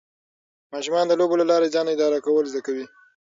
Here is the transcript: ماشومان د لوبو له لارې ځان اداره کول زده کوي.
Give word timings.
ماشومان 0.73 1.05
د 1.07 1.13
لوبو 1.19 1.35
له 1.41 1.45
لارې 1.51 1.73
ځان 1.75 1.85
اداره 1.93 2.19
کول 2.25 2.45
زده 2.51 2.61
کوي. 2.67 2.85